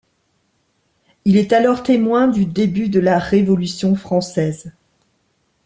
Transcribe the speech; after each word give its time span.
Il 1.25 1.37
est 1.37 1.53
alors 1.53 1.83
témoin 1.83 2.27
du 2.27 2.47
début 2.47 2.89
de 2.89 2.99
la 2.99 3.19
Révolution 3.19 3.93
française. 3.95 4.73